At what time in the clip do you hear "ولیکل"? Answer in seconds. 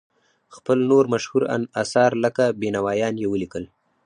3.29-3.63